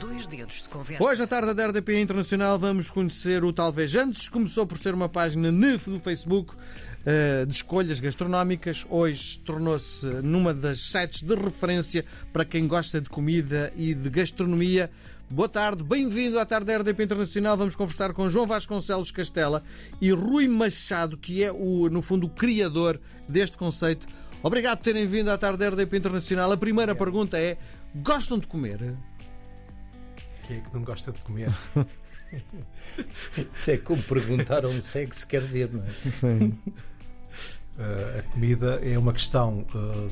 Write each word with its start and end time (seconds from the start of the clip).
Dois 0.00 0.26
dedos 0.26 0.62
de 0.62 0.68
conversa. 0.68 1.02
Hoje, 1.02 1.22
à 1.22 1.26
tarde 1.26 1.52
da 1.52 1.66
RDP 1.66 2.00
Internacional, 2.00 2.56
vamos 2.56 2.88
conhecer 2.88 3.42
o 3.42 3.52
Talvez 3.52 3.96
Antes. 3.96 4.28
Começou 4.28 4.64
por 4.64 4.78
ser 4.78 4.94
uma 4.94 5.08
página 5.08 5.50
no 5.50 6.00
Facebook 6.00 6.54
eh, 7.04 7.44
de 7.44 7.52
escolhas 7.52 7.98
gastronómicas. 7.98 8.86
Hoje 8.88 9.40
tornou-se 9.40 10.06
numa 10.22 10.54
das 10.54 10.78
sites 10.78 11.22
de 11.22 11.34
referência 11.34 12.04
para 12.32 12.44
quem 12.44 12.68
gosta 12.68 13.00
de 13.00 13.10
comida 13.10 13.72
e 13.76 13.92
de 13.92 14.08
gastronomia. 14.08 14.88
Boa 15.28 15.48
tarde, 15.48 15.82
bem-vindo 15.82 16.38
à 16.38 16.46
tarde 16.46 16.66
da 16.66 16.78
RDP 16.78 17.02
Internacional. 17.02 17.56
Vamos 17.56 17.74
conversar 17.74 18.12
com 18.12 18.30
João 18.30 18.46
Vasconcelos 18.46 19.10
Castela 19.10 19.64
e 20.00 20.12
Rui 20.12 20.46
Machado, 20.46 21.16
que 21.16 21.42
é, 21.42 21.50
o, 21.50 21.88
no 21.90 22.02
fundo, 22.02 22.28
o 22.28 22.30
criador 22.30 23.00
deste 23.28 23.58
conceito. 23.58 24.06
Obrigado 24.44 24.78
por 24.78 24.84
terem 24.84 25.06
vindo 25.06 25.28
à 25.28 25.36
tarde 25.36 25.58
da 25.58 25.68
RDP 25.70 25.96
Internacional. 25.96 26.52
A 26.52 26.56
primeira 26.56 26.94
pergunta 26.94 27.36
é: 27.36 27.58
gostam 27.96 28.38
de 28.38 28.46
comer? 28.46 28.94
Quem 30.48 30.56
é 30.56 30.60
que 30.60 30.72
não 30.72 30.82
gosta 30.82 31.12
de 31.12 31.20
comer? 31.20 31.50
Isso 33.54 33.70
é 33.70 33.76
como 33.76 34.02
perguntar 34.02 34.64
a 34.64 34.68
um 34.68 34.80
cego 34.80 35.14
se 35.14 35.26
quer 35.26 35.42
ver, 35.42 35.70
não 35.70 35.84
é? 35.84 36.10
Sim. 36.10 36.58
Uh, 37.76 38.16
a 38.18 38.22
comida 38.32 38.80
é 38.82 38.98
uma 38.98 39.12
questão. 39.12 39.66
Uh, 39.74 40.08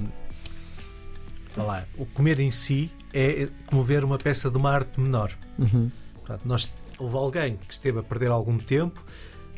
vá 1.56 1.62
lá, 1.62 1.84
o 1.96 2.04
comer 2.04 2.38
em 2.38 2.50
si 2.50 2.92
é 3.14 3.48
como 3.64 3.82
ver 3.82 4.04
uma 4.04 4.18
peça 4.18 4.50
de 4.50 4.58
uma 4.58 4.70
arte 4.70 5.00
menor. 5.00 5.32
Uhum. 5.58 5.90
Portanto, 6.16 6.44
nós, 6.44 6.70
houve 6.98 7.16
alguém 7.16 7.56
que 7.56 7.72
esteve 7.72 8.00
a 8.00 8.02
perder 8.02 8.30
algum 8.30 8.58
tempo 8.58 9.02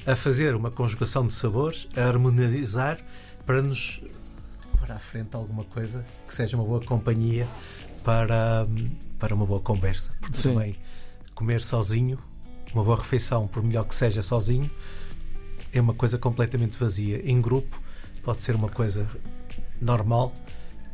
a 0.06 0.14
fazer 0.14 0.54
uma 0.54 0.70
conjugação 0.70 1.26
de 1.26 1.34
sabores, 1.34 1.88
a 1.96 2.02
harmonizar 2.02 3.00
para 3.44 3.60
nos 3.60 4.00
para 4.78 4.94
à 4.94 4.98
frente 5.00 5.34
alguma 5.34 5.64
coisa 5.64 6.06
que 6.26 6.32
seja 6.32 6.56
uma 6.56 6.64
boa 6.64 6.80
companhia 6.80 7.48
para, 8.02 8.66
para 9.18 9.34
uma 9.34 9.46
boa 9.46 9.60
conversa. 9.60 10.12
Porque 10.20 10.36
Sim. 10.36 10.54
também 10.54 10.76
comer 11.34 11.60
sozinho, 11.60 12.18
uma 12.74 12.82
boa 12.82 12.96
refeição, 12.96 13.46
por 13.46 13.62
melhor 13.62 13.84
que 13.84 13.94
seja 13.94 14.22
sozinho, 14.22 14.70
é 15.72 15.80
uma 15.80 15.94
coisa 15.94 16.18
completamente 16.18 16.76
vazia. 16.78 17.22
Em 17.24 17.40
grupo 17.40 17.80
pode 18.22 18.42
ser 18.42 18.54
uma 18.54 18.68
coisa 18.68 19.08
normal 19.80 20.32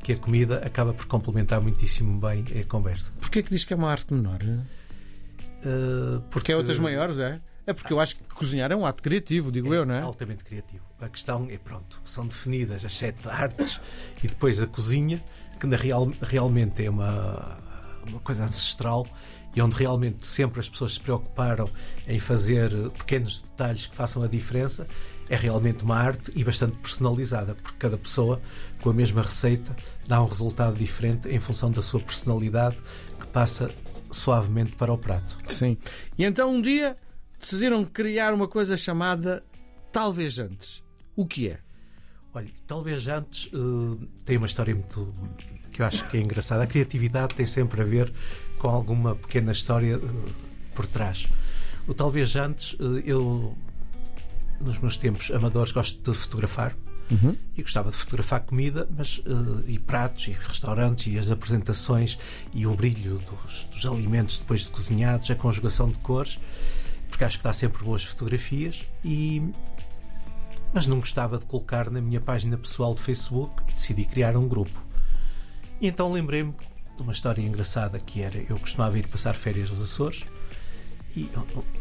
que 0.03 0.13
a 0.13 0.17
comida 0.19 0.59
acaba 0.59 0.93
por 0.93 1.07
complementar 1.07 1.61
muitíssimo 1.61 2.21
bem 2.21 2.45
a 2.61 2.65
conversa. 2.65 3.11
Porquê 3.19 3.43
que 3.43 3.51
diz 3.51 3.65
que 3.65 3.73
é 3.73 3.77
uma 3.77 3.91
arte 3.91 4.13
menor? 4.13 4.41
Uh, 4.43 6.21
Porque 6.31 6.53
é 6.53 6.57
outras 6.57 6.79
maiores, 6.79 7.19
é? 7.19 7.41
É 7.67 7.73
porque 7.73 7.93
eu 7.93 7.99
acho 7.99 8.17
que 8.17 8.23
cozinhar 8.25 8.71
é 8.71 8.77
um 8.77 8.85
ato 8.85 9.03
criativo, 9.03 9.51
digo 9.51 9.73
eu, 9.73 9.87
não 9.87 9.95
é? 9.95 10.03
altamente 10.03 10.45
criativo. 10.45 10.85
A 11.01 11.09
questão 11.09 11.49
é 11.51 11.57
pronto, 11.57 11.99
são 12.05 12.27
definidas 12.27 12.85
as 12.85 12.93
sete 12.93 13.27
artes 13.31 13.81
e 14.23 14.29
depois 14.29 14.61
a 14.61 14.67
cozinha, 14.67 15.23
que 15.69 15.77
real, 15.77 16.11
realmente 16.23 16.85
é 16.85 16.91
uma, 16.91 17.59
uma 18.09 18.21
coisa 18.21 18.45
ancestral 18.45 19.07
e 19.55 19.63
onde 19.63 19.77
realmente 19.77 20.27
sempre 20.27 20.61
as 20.61 20.69
pessoas 20.69 20.95
se 20.95 21.01
preocuparam 21.01 21.71
em 22.09 22.19
fazer 22.19 22.71
pequenos 22.91 23.41
detalhes 23.41 23.87
que 23.87 23.95
façam 23.95 24.23
a 24.23 24.27
diferença, 24.27 24.87
é 25.29 25.37
realmente 25.37 25.85
uma 25.85 25.97
arte 25.97 26.33
e 26.35 26.45
bastante 26.45 26.77
personalizada, 26.77 27.55
porque 27.55 27.79
cada 27.79 27.97
pessoa, 27.97 28.41
com 28.83 28.91
a 28.91 28.95
mesma 28.95 29.23
receita, 29.23 29.75
dá 30.07 30.23
um 30.23 30.27
resultado 30.27 30.77
diferente 30.77 31.29
em 31.29 31.39
função 31.39 31.71
da 31.71 31.83
sua 31.83 32.01
personalidade, 32.01 32.77
que 33.21 33.27
passa 33.29 33.71
suavemente 34.11 34.73
para 34.73 34.93
o 34.93 34.99
prato. 34.99 35.39
Sim. 35.49 35.77
E 36.19 36.25
então 36.25 36.53
um 36.53 36.61
dia 36.61 36.97
decidiram 37.41 37.85
criar 37.85 38.35
uma 38.35 38.49
coisa 38.49 38.77
chamada 38.77 39.43
Talvez 39.93 40.39
Antes. 40.39 40.83
O 41.17 41.27
que 41.27 41.49
é? 41.49 41.64
Olha, 42.35 42.49
talvez 42.67 43.07
antes 43.07 43.49
eh, 43.55 44.07
tem 44.27 44.37
uma 44.37 44.47
história 44.47 44.75
muito 44.75 45.13
que 45.73 45.81
eu 45.83 45.87
acho 45.87 46.09
que 46.09 46.17
é 46.17 46.21
engraçada. 46.21 46.65
A 46.65 46.67
criatividade 46.67 47.35
tem 47.35 47.47
sempre 47.47 47.81
a 47.81 47.85
ver 47.85 48.13
com 48.59 48.69
alguma 48.69 49.15
pequena 49.15 49.53
história 49.53 50.01
eh, 50.03 50.33
por 50.75 50.85
trás. 50.87 51.29
O 51.87 51.95
talvez 51.95 52.35
antes 52.35 52.77
eh, 52.81 53.03
eu 53.07 53.57
nos 54.61 54.81
meus 54.81 54.97
tempos 54.97 55.31
amadores 55.31 55.71
gosto 55.71 56.11
de 56.11 56.17
fotografar 56.19 56.77
Uhum. 57.11 57.37
e 57.55 57.61
gostava 57.61 57.91
de 57.91 57.97
fotografar 57.99 58.41
comida, 58.41 58.89
mas 58.97 59.23
e 59.67 59.79
pratos 59.79 60.27
e 60.29 60.31
restaurantes 60.31 61.13
e 61.13 61.19
as 61.19 61.31
apresentações 61.31 62.19
e 62.55 62.67
o 62.67 62.75
brilho 62.75 63.19
dos, 63.19 63.65
dos 63.65 63.85
alimentos 63.85 64.39
depois 64.39 64.63
de 64.63 64.71
cozinhados, 64.71 65.31
a 65.31 65.35
conjugação 65.35 65.91
de 65.91 65.99
cores, 65.99 66.39
porque 67.11 67.23
acho 67.23 67.37
que 67.37 67.45
dá 67.45 67.53
sempre 67.53 67.85
boas 67.85 68.03
fotografias 68.05 68.85
e 69.05 69.43
mas 70.75 70.89
não 70.89 70.99
gostava 70.99 71.39
de 71.39 71.47
colocar 71.47 71.89
na 71.89 72.01
minha 72.01 72.21
página 72.21 72.59
pessoal 72.59 72.95
de 72.95 73.01
Facebook 73.01 73.63
e 73.63 73.75
decidi 73.75 74.05
criar 74.05 74.37
um 74.37 74.49
grupo. 74.49 74.83
E 75.81 75.87
então 75.87 76.13
lembrei-me 76.13 76.53
de 76.97 77.03
uma 77.03 77.13
história 77.13 77.41
engraçada 77.41 78.01
que 78.01 78.21
era 78.21 78.39
eu 78.49 78.59
costumava 78.59 78.99
ir 78.99 79.07
passar 79.07 79.35
férias 79.35 79.71
aos 79.71 79.81
Açores 79.81 80.25
e 81.15 81.31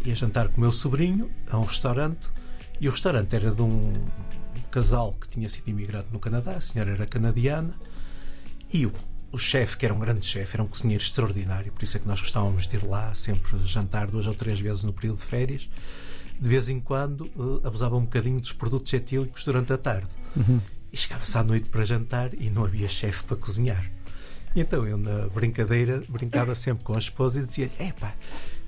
ia 0.06 0.16
jantar 0.16 0.48
com 0.48 0.58
o 0.58 0.62
meu 0.62 0.72
sobrinho 0.72 1.32
a 1.50 1.58
um 1.58 1.64
restaurante 1.64 2.30
e 2.80 2.88
o 2.88 2.92
restaurante 2.92 3.36
era 3.36 3.50
de 3.50 3.62
um 3.64 4.06
casal 4.70 5.14
que 5.20 5.28
tinha 5.28 5.50
sido 5.50 5.68
imigrante 5.70 6.10
no 6.12 6.20
Canadá, 6.20 6.52
a 6.52 6.62
senhora 6.62 6.92
era 6.92 7.08
canadiana 7.08 7.74
e 8.72 8.86
o, 8.86 8.94
o 9.32 9.38
chefe, 9.40 9.78
que 9.78 9.86
era 9.86 9.94
um 9.94 10.00
grande 10.00 10.26
chefe, 10.26 10.56
era 10.56 10.64
um 10.64 10.68
cozinheiro 10.68 11.04
extraordinário, 11.04 11.72
por 11.72 11.84
isso 11.84 11.98
é 11.98 12.00
que 12.00 12.08
nós 12.08 12.22
gostávamos 12.22 12.68
de 12.68 12.76
ir 12.76 12.86
lá 12.86 13.14
sempre 13.16 13.58
jantar 13.66 14.08
duas 14.08 14.28
ou 14.28 14.36
três 14.36 14.60
vezes 14.60 14.84
no 14.84 14.94
período 14.94 15.18
de 15.18 15.26
férias. 15.26 15.68
De 16.40 16.50
vez 16.50 16.70
em 16.70 16.80
quando 16.80 17.26
eh, 17.26 17.68
abusava 17.68 17.96
um 17.96 18.02
bocadinho 18.02 18.40
dos 18.40 18.52
produtos 18.52 18.92
etílicos 18.94 19.44
durante 19.46 19.72
a 19.74 19.78
tarde. 19.78 20.08
E 20.92 20.98
chegava-se 20.98 21.38
à 21.38 21.44
noite 21.44 21.70
para 21.70 21.84
jantar 21.86 22.34
e 22.34 22.50
não 22.50 22.66
havia 22.66 22.88
chefe 22.88 23.24
para 23.24 23.38
cozinhar. 23.38 23.90
E 24.56 24.62
então 24.62 24.86
eu, 24.86 24.98
na 24.98 25.28
brincadeira, 25.30 26.04
brincava 26.08 26.54
sempre 26.54 26.84
com 26.84 26.94
a 26.94 27.00
esposa 27.00 27.40
e 27.40 27.46
dizia: 27.46 27.72
Epá, 27.80 28.14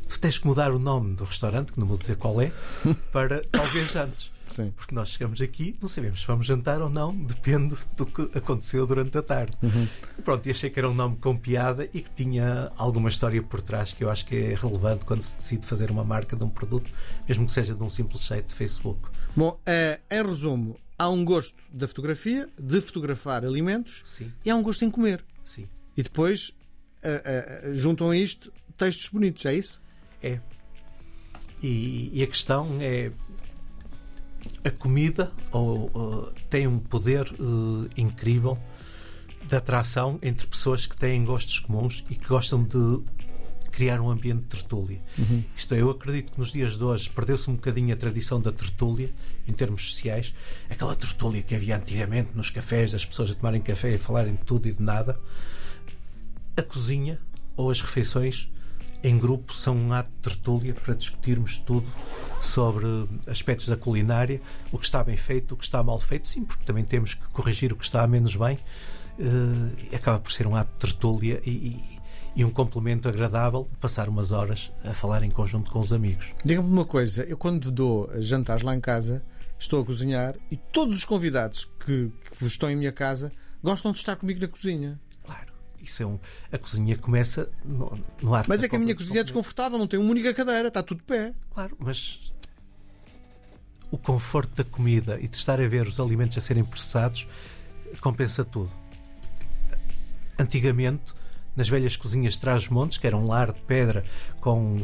tu 0.07 0.19
tens 0.19 0.37
que 0.37 0.47
mudar 0.47 0.71
o 0.71 0.79
nome 0.79 1.15
do 1.15 1.23
restaurante, 1.23 1.71
que 1.71 1.79
não 1.79 1.85
vou 1.87 1.97
dizer 1.97 2.17
qual 2.17 2.41
é, 2.41 2.51
para 3.11 3.41
talvez 3.51 3.95
antes. 3.95 4.34
Sim. 4.55 4.71
Porque 4.75 4.95
nós 4.95 5.09
chegamos 5.09 5.41
aqui, 5.41 5.75
não 5.81 5.89
sabemos 5.89 6.21
se 6.21 6.27
vamos 6.27 6.45
jantar 6.45 6.81
ou 6.81 6.89
não, 6.89 7.13
depende 7.15 7.75
do 7.97 8.05
que 8.05 8.37
aconteceu 8.37 8.87
durante 8.87 9.17
a 9.17 9.21
tarde. 9.21 9.57
E 10.17 10.21
pronto, 10.21 10.47
e 10.47 10.51
achei 10.51 10.69
que 10.69 10.79
era 10.79 10.89
um 10.89 10.93
nome 10.93 11.17
com 11.17 11.37
piada 11.37 11.89
e 11.93 12.01
que 12.01 12.09
tinha 12.11 12.71
alguma 12.77 13.09
história 13.09 13.41
por 13.43 13.61
trás 13.61 13.91
que 13.91 14.03
eu 14.03 14.09
acho 14.09 14.25
que 14.25 14.35
é 14.35 14.55
relevante 14.55 15.03
quando 15.05 15.23
se 15.23 15.35
decide 15.35 15.65
fazer 15.65 15.91
uma 15.91 16.03
marca 16.03 16.35
de 16.35 16.43
um 16.43 16.49
produto, 16.49 16.89
mesmo 17.27 17.45
que 17.45 17.51
seja 17.51 17.75
de 17.75 17.83
um 17.83 17.89
simples 17.89 18.25
site 18.25 18.47
de 18.47 18.53
Facebook. 18.53 18.99
Bom, 19.35 19.59
eh, 19.65 19.99
em 20.09 20.23
resumo, 20.23 20.79
há 20.97 21.09
um 21.09 21.25
gosto 21.25 21.57
da 21.71 21.87
fotografia, 21.87 22.47
de 22.57 22.79
fotografar 22.79 23.43
alimentos, 23.43 24.01
Sim, 24.05 24.31
e 24.45 24.49
há 24.49 24.55
um 24.55 24.63
gosto 24.63 24.85
em 24.85 24.89
comer. 24.89 25.23
sim. 25.43 25.67
E 25.97 26.03
depois 26.03 26.51
eh, 27.03 27.21
eh, 27.25 27.71
juntam 27.73 28.09
a 28.09 28.17
isto 28.17 28.51
textos 28.77 29.09
bonitos, 29.09 29.45
é 29.45 29.53
isso? 29.53 29.79
É. 30.23 30.39
E, 31.61 32.11
e 32.13 32.23
a 32.23 32.27
questão 32.27 32.77
é. 32.79 33.11
A 34.63 34.71
comida 34.71 35.31
ou, 35.51 35.85
uh, 35.87 36.31
tem 36.49 36.67
um 36.67 36.79
poder 36.79 37.25
uh, 37.39 37.89
incrível 37.97 38.57
de 39.47 39.55
atração 39.55 40.17
entre 40.21 40.47
pessoas 40.47 40.85
que 40.85 40.97
têm 40.97 41.23
gostos 41.23 41.59
comuns 41.59 42.03
e 42.09 42.15
que 42.15 42.27
gostam 42.27 42.63
de 42.63 43.03
criar 43.71 43.99
um 43.99 44.09
ambiente 44.09 44.43
de 44.43 44.47
tertúlia. 44.47 45.01
Isto 45.55 45.75
é, 45.75 45.81
eu 45.81 45.89
acredito 45.89 46.31
que 46.31 46.39
nos 46.39 46.51
dias 46.51 46.77
de 46.77 46.83
hoje 46.83 47.09
perdeu-se 47.09 47.49
um 47.49 47.55
bocadinho 47.55 47.93
a 47.93 47.97
tradição 47.97 48.41
da 48.41 48.51
tertúlia 48.51 49.09
em 49.45 49.51
termos 49.51 49.89
sociais, 49.89 50.33
aquela 50.69 50.95
tertúlia 50.95 51.43
que 51.43 51.53
havia 51.53 51.75
antigamente 51.75 52.29
nos 52.33 52.49
cafés, 52.49 52.93
das 52.93 53.05
pessoas 53.05 53.31
a 53.31 53.35
tomarem 53.35 53.61
café 53.61 53.91
e 53.91 53.95
a 53.95 53.99
falarem 53.99 54.33
de 54.33 54.43
tudo 54.43 54.67
e 54.67 54.71
de 54.71 54.81
nada. 54.81 55.19
A 56.55 56.63
cozinha 56.63 57.19
ou 57.57 57.69
as 57.69 57.81
refeições 57.81 58.49
em 59.03 59.17
grupo 59.17 59.53
são 59.53 59.75
um 59.75 59.93
ato 59.93 60.09
de 60.09 60.17
tertúlia 60.29 60.73
para 60.73 60.93
discutirmos 60.95 61.57
tudo 61.59 61.85
sobre 62.41 62.85
aspectos 63.27 63.67
da 63.67 63.75
culinária, 63.77 64.41
o 64.71 64.77
que 64.77 64.85
está 64.85 65.03
bem 65.03 65.17
feito, 65.17 65.53
o 65.53 65.57
que 65.57 65.63
está 65.63 65.81
mal 65.83 65.99
feito, 65.99 66.27
sim, 66.27 66.43
porque 66.43 66.63
também 66.65 66.83
temos 66.83 67.13
que 67.13 67.25
corrigir 67.27 67.71
o 67.71 67.75
que 67.75 67.83
está 67.83 68.05
menos 68.07 68.35
bem. 68.35 68.57
Eh, 69.19 69.95
acaba 69.95 70.19
por 70.19 70.31
ser 70.31 70.45
um 70.47 70.55
ato 70.55 70.73
de 70.73 70.79
tertúlia 70.79 71.41
e, 71.45 71.49
e- 71.51 71.95
e 72.37 72.43
um 72.43 72.49
complemento 72.51 73.07
agradável 73.07 73.65
passar 73.79 74.09
umas 74.09 74.33
horas 74.33 74.69
a 74.83 74.93
falar 74.93 75.23
em 75.23 75.29
conjunto 75.31 75.71
com 75.71 75.79
os 75.79 75.93
amigos. 75.93 76.33
Diga-me 76.43 76.67
uma 76.69 76.83
coisa, 76.85 77.23
eu 77.23 77.37
quando 77.37 77.71
dou 77.71 78.11
jantares 78.21 78.61
lá 78.61 78.75
em 78.75 78.81
casa, 78.81 79.23
estou 79.57 79.81
a 79.81 79.85
cozinhar 79.85 80.35
e 80.51 80.57
todos 80.57 80.97
os 80.97 81.05
convidados 81.05 81.63
que, 81.85 82.11
que 82.37 82.45
estão 82.45 82.69
em 82.69 82.75
minha 82.75 82.91
casa 82.91 83.31
gostam 83.63 83.93
de 83.93 83.99
estar 83.99 84.17
comigo 84.17 84.41
na 84.41 84.49
cozinha. 84.49 84.99
Isso 85.85 86.03
é 86.03 86.05
um. 86.05 86.19
A 86.51 86.57
cozinha 86.57 86.97
começa 86.97 87.49
no, 87.63 87.97
no 88.21 88.35
ato 88.35 88.49
Mas 88.49 88.63
é 88.63 88.67
que 88.67 88.75
a 88.75 88.79
minha 88.79 88.95
cozinha 88.95 89.19
é 89.19 89.23
desconfortável, 89.23 89.77
não 89.77 89.87
tem 89.87 89.99
uma 89.99 90.09
única 90.09 90.33
cadeira, 90.33 90.67
está 90.67 90.81
tudo 90.81 90.97
de 90.97 91.03
pé. 91.03 91.33
Claro, 91.53 91.75
mas 91.79 92.33
o 93.91 93.97
conforto 93.97 94.55
da 94.55 94.63
comida 94.63 95.19
e 95.21 95.27
de 95.27 95.35
estar 95.35 95.61
a 95.61 95.67
ver 95.67 95.87
os 95.87 95.99
alimentos 95.99 96.37
a 96.37 96.41
serem 96.41 96.63
processados 96.63 97.27
compensa 98.01 98.43
tudo. 98.43 98.71
Antigamente, 100.37 101.13
nas 101.55 101.69
velhas 101.69 101.95
cozinhas 101.95 102.33
de 102.33 102.39
Trás-os-Montes, 102.39 102.97
que 102.97 103.07
era 103.07 103.15
um 103.15 103.27
lar 103.27 103.53
de 103.53 103.61
pedra 103.61 104.03
com 104.41 104.77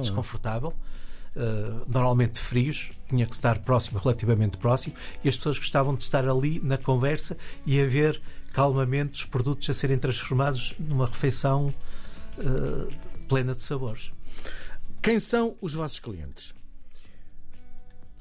Desconfortável. 0.00 0.70
não 0.70 0.78
é? 0.86 0.89
Eh, 1.36 1.84
normalmente 1.86 2.38
frios, 2.40 2.90
tinha 3.08 3.24
que 3.26 3.34
estar 3.34 3.60
próximo, 3.60 3.98
relativamente 3.98 4.58
próximo, 4.58 4.94
e 5.22 5.28
as 5.28 5.36
pessoas 5.36 5.58
gostavam 5.58 5.94
de 5.94 6.02
estar 6.02 6.26
ali 6.28 6.58
na 6.60 6.76
conversa 6.76 7.36
e 7.64 7.80
a 7.80 7.86
ver 7.86 8.20
calmamente 8.52 9.12
os 9.20 9.24
produtos 9.24 9.70
a 9.70 9.74
serem 9.74 9.96
transformados 9.98 10.74
numa 10.78 11.06
refeição 11.06 11.72
uh, 12.38 12.88
plena 13.28 13.54
de 13.54 13.62
sabores. 13.62 14.10
Quem 15.00 15.20
são 15.20 15.56
os 15.60 15.72
vossos 15.72 16.00
clientes? 16.00 16.52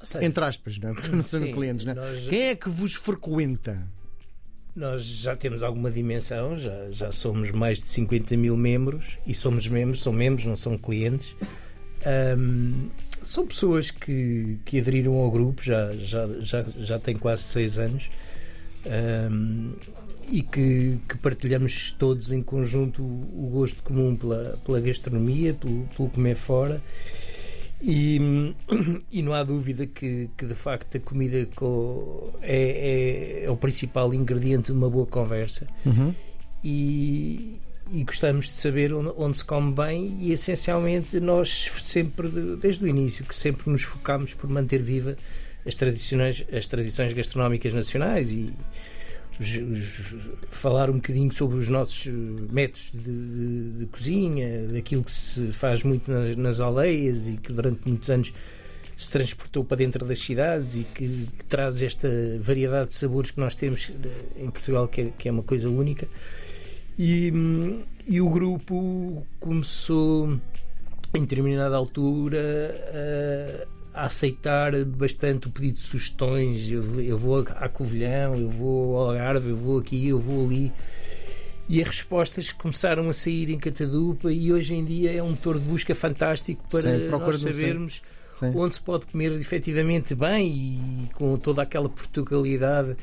Sei. 0.04 0.24
Entre 0.24 0.44
aspas, 0.46 0.78
não 0.78 0.92
é? 0.92 0.94
Porque 0.94 1.10
não 1.10 1.24
são 1.24 1.40
Sim, 1.42 1.52
clientes, 1.52 1.84
não 1.86 1.94
é? 1.94 1.96
nós- 1.96 2.28
Quem 2.28 2.42
é 2.50 2.56
que 2.56 2.70
vos 2.70 2.94
frequenta? 2.94 3.86
Nós 4.76 5.04
já 5.04 5.36
temos 5.36 5.62
alguma 5.64 5.90
dimensão, 5.92 6.58
já, 6.58 6.88
já 6.90 7.12
somos 7.12 7.52
mais 7.52 7.80
de 7.80 7.86
50 7.88 8.38
mil 8.38 8.56
membros 8.56 9.18
e 9.26 9.34
somos 9.34 9.68
membros, 9.68 10.02
são 10.02 10.14
membros, 10.14 10.46
não 10.46 10.56
são 10.56 10.78
clientes. 10.78 11.36
Ahm, 12.06 12.90
são 13.24 13.46
pessoas 13.46 13.92
que, 13.92 14.58
que 14.66 14.80
aderiram 14.80 15.16
ao 15.16 15.30
grupo, 15.30 15.62
já, 15.64 15.92
já, 15.94 16.28
já, 16.40 16.66
já 16.78 17.00
têm 17.00 17.16
quase 17.18 17.44
seis 17.44 17.78
anos. 17.78 18.10
Ahm, 18.86 19.74
e 20.32 20.44
que, 20.44 21.00
que 21.10 21.18
partilhamos 21.18 21.92
todos 21.98 22.32
em 22.32 22.42
conjunto 22.44 23.02
o, 23.02 23.46
o 23.48 23.50
gosto 23.52 23.82
comum 23.84 24.16
pela, 24.16 24.60
pela 24.64 24.80
gastronomia, 24.80 25.54
pelo, 25.56 25.88
pelo 25.98 26.10
comer 26.10 26.36
fora. 26.36 26.82
E, 27.82 28.54
e 29.12 29.22
não 29.22 29.34
há 29.34 29.44
dúvida 29.44 29.88
que, 29.88 30.30
que 30.38 30.46
de 30.46 30.54
facto 30.54 30.98
a 30.98 31.00
comida 31.00 31.48
co- 31.56 32.32
é, 32.42 33.42
é- 33.42 33.46
é 33.46 33.50
o 33.52 33.58
principal 33.58 34.14
ingrediente 34.14 34.68
de 34.68 34.78
uma 34.78 34.90
boa 34.90 35.06
conversa. 35.08 35.66
E, 36.64 37.58
e 37.92 38.04
gostamos 38.04 38.46
de 38.46 38.52
saber 38.52 38.94
onde, 38.94 39.12
onde 39.18 39.38
se 39.38 39.46
come 39.46 39.72
bem 39.74 40.18
e 40.20 40.32
essencialmente 40.32 41.20
nós 41.20 41.72
sempre, 41.84 42.28
desde 42.62 42.84
o 42.84 42.88
início, 42.88 43.26
que 43.26 43.36
sempre 43.36 43.70
nos 43.70 43.82
focamos 43.84 44.34
por 44.34 44.50
manter 44.50 44.82
viva 44.82 45.18
as 45.66 45.76
tradições, 45.76 46.46
as 46.52 46.68
tradições 46.68 47.14
gastronómicas 47.14 47.74
nacionais 47.74 48.32
e 48.32 48.52
os- 49.40 49.56
os- 49.56 50.16
falar 50.52 50.90
um 50.90 50.96
bocadinho 50.96 51.32
sobre 51.34 51.58
os 51.58 51.70
nossos 51.70 52.08
eh, 52.08 52.12
métodos 52.52 52.92
de, 52.94 53.00
de- 53.02 53.80
de 53.80 53.86
cozinha, 53.88 54.68
daquilo 54.68 55.04
que 55.04 55.12
se 55.12 55.52
faz 55.52 55.84
muito 55.84 56.12
nas, 56.12 56.36
nas 56.36 56.60
aldeias 56.60 57.28
e 57.28 57.38
que 57.38 57.52
durante 57.54 57.82
muitos 57.88 58.10
anos 58.10 58.34
se 58.98 59.10
transportou 59.10 59.64
para 59.64 59.78
dentro 59.78 60.06
das 60.06 60.20
cidades 60.20 60.76
e 60.76 60.84
que, 60.94 61.08
que 61.38 61.44
traz 61.48 61.82
esta 61.82 62.10
variedade 62.42 62.90
de 62.90 62.96
sabores 62.96 63.32
que 63.32 63.40
nós 63.40 63.56
temos 63.56 63.90
eh, 63.90 64.44
em 64.44 64.50
Portugal, 64.52 64.88
que 64.88 65.02
é, 65.02 65.10
que 65.18 65.30
é 65.30 65.32
uma 65.32 65.44
coisa 65.44 65.70
única. 65.70 66.08
E, 67.02 67.32
e 68.06 68.20
o 68.20 68.30
grupo 68.30 69.26
começou 69.40 70.38
em 71.16 71.22
determinada 71.22 71.76
altura 71.78 72.76
a, 73.94 74.02
a 74.02 74.06
aceitar 74.06 74.74
bastante 74.84 75.48
o 75.48 75.50
pedido 75.50 75.76
de 75.76 75.80
sugestões. 75.80 76.70
Eu, 76.70 76.84
vou- 76.84 77.02
eu 77.02 77.18
vou 77.18 77.40
a 77.40 77.70
Covilhão, 77.70 78.36
eu 78.36 78.50
vou 78.50 78.98
ao 78.98 79.10
Algarve, 79.12 79.50
eu 79.52 79.56
vou 79.56 79.80
aqui, 79.80 80.10
eu 80.10 80.20
vou 80.20 80.46
ali. 80.46 80.72
E 81.70 81.82
as 81.82 81.88
respostas 81.88 82.52
começaram 82.52 83.08
a 83.10 83.14
sair 83.14 83.50
em 83.50 83.58
catadupa 83.60 84.32
e 84.34 84.52
hoje 84.52 84.74
em 84.74 84.84
dia 84.84 85.14
é 85.14 85.24
um 85.24 85.30
motor 85.30 85.58
de 85.58 85.66
busca 85.66 85.96
fantástico 85.96 86.62
para 86.70 86.82
Sim, 86.82 87.08
nós 87.10 87.22
no- 87.22 87.38
sim. 87.38 87.52
sabermos 87.54 88.02
Sim. 88.34 88.52
onde 88.56 88.76
se 88.76 88.82
pode 88.82 89.06
comer 89.06 89.32
efetivamente 89.34 90.16
bem 90.16 90.48
e 91.08 91.14
com 91.14 91.38
toda 91.38 91.62
aquela 91.62 91.88
portugalidade 91.88 92.96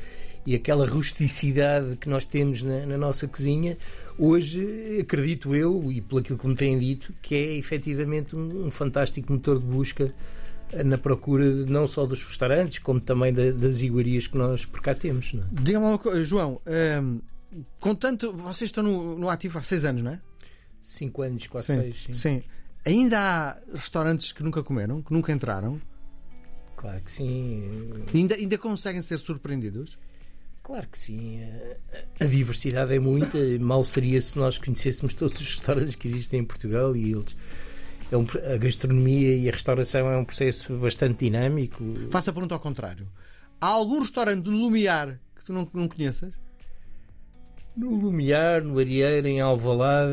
e 0.47 0.55
aquela 0.55 0.87
rusticidade 0.87 1.97
que 1.97 2.07
nós 2.07 2.25
temos 2.25 2.61
na, 2.63 2.85
na 2.85 2.97
nossa 2.97 3.27
cozinha, 3.27 3.77
hoje 4.17 4.97
acredito 5.01 5.53
eu, 5.53 5.91
e 5.91 5.99
pelo 6.01 6.21
aquilo 6.21 6.39
que 6.39 6.47
me 6.47 6.55
têm 6.55 6.79
dito, 6.79 7.13
que 7.21 7.35
é 7.35 7.55
efetivamente 7.57 8.33
um, 8.35 8.67
um 8.67 8.71
fantástico 8.71 9.31
motor 9.33 9.59
de 9.59 9.65
busca 9.65 10.13
eh, 10.71 10.83
na 10.83 10.97
procura 10.97 11.43
não 11.65 11.85
só 11.85 12.05
dos 12.05 12.23
restaurantes, 12.25 12.79
como 12.79 12.99
também 13.01 13.33
da- 13.33 13.51
das 13.51 13.81
iguarias 13.81 14.25
que 14.25 14.37
nós 14.37 14.65
por 14.65 14.81
cá 14.81 14.95
temos. 14.95 15.33
É? 15.35 15.39
Diga-me 15.61 15.85
uma 15.85 15.97
coisa, 15.97 16.23
João. 16.23 16.61
hum, 17.03 17.19
com 17.79 17.93
tanto. 17.93 18.31
Vocês 18.33 18.69
estão 18.69 18.83
no, 18.83 19.17
no 19.19 19.29
ativo 19.29 19.57
há 19.59 19.61
seis 19.61 19.83
anos, 19.83 20.01
não 20.01 20.11
é? 20.11 20.19
Cinco 20.81 21.21
anos, 21.23 21.45
quase 21.47 21.67
Sim. 21.67 21.81
seis. 21.81 22.03
sim. 22.05 22.13
Sim. 22.13 22.43
Ainda 22.85 23.19
há 23.19 23.57
restaurantes 23.73 24.31
que 24.31 24.41
nunca 24.43 24.63
comeram, 24.63 25.01
que 25.01 25.11
nunca 25.11 25.31
entraram, 25.33 25.81
Claro 26.77 27.01
que 27.03 27.11
sim. 27.11 27.91
ainda, 28.13 28.35
ainda 28.35 28.57
conseguem 28.57 29.01
ser 29.01 29.17
surpreendidos. 29.17 29.97
Claro 30.67 30.85
que 30.91 30.97
sim. 30.97 31.39
A, 32.19 32.25
a 32.25 32.27
diversidade 32.27 32.93
é 32.93 32.99
muita. 32.99 33.37
Mal 33.57 33.81
seria 33.85 34.19
se 34.19 34.37
nós 34.37 34.57
conhecêssemos 34.57 35.13
todos 35.13 35.39
os 35.39 35.55
restaurantes 35.55 35.95
que 35.95 36.09
existem 36.09 36.41
em 36.41 36.43
Portugal 36.43 36.93
e 36.93 37.13
eles. 37.13 37.37
É 38.11 38.17
um, 38.17 38.27
a 38.53 38.57
gastronomia 38.57 39.33
e 39.33 39.47
a 39.47 39.51
restauração 39.53 40.11
é 40.11 40.17
um 40.17 40.25
processo 40.25 40.75
bastante 40.75 41.23
dinâmico. 41.23 41.81
Faça 42.11 42.31
a 42.31 42.33
pergunta 42.33 42.53
ao 42.53 42.59
contrário. 42.59 43.07
Há 43.61 43.67
algum 43.67 44.01
restaurante 44.01 44.43
do 44.43 44.51
Lumiar 44.51 45.17
que 45.37 45.45
tu 45.45 45.53
não, 45.53 45.69
não 45.73 45.87
conheças? 45.87 46.33
No 47.77 47.95
Lumiar, 47.95 48.61
no 48.61 48.77
Arieiro, 48.77 49.27
em 49.27 49.39
Alvalade, 49.39 50.11